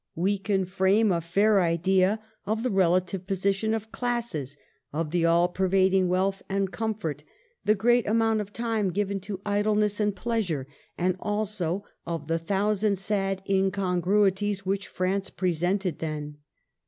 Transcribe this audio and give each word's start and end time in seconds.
We 0.15 0.39
can 0.39 0.65
frame 0.65 1.11
a 1.11 1.21
fair 1.21 1.61
idea 1.61 2.19
of 2.47 2.63
the 2.63 2.71
relative 2.71 3.27
position 3.27 3.75
of 3.75 3.91
classes, 3.91 4.57
of 4.91 5.11
the 5.11 5.27
all 5.27 5.47
pervading 5.47 6.07
wealth 6.07 6.41
and 6.49 6.71
comfort, 6.71 7.23
the 7.65 7.75
great 7.75 8.07
amount 8.07 8.41
of 8.41 8.51
time 8.51 8.89
given 8.91 9.19
to 9.19 9.39
idleness 9.45 9.99
and 9.99 10.15
pleasure, 10.15 10.65
and 10.97 11.17
also 11.19 11.83
of 12.03 12.25
the 12.27 12.39
thousand 12.39 12.97
sad 12.97 13.43
incongruities 13.47 14.65
which 14.65 14.87
France 14.87 15.29
presented 15.29 15.99
then. 15.99 16.37